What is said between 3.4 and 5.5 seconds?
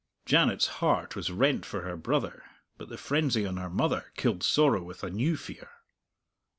on her mother killed sorrow with a new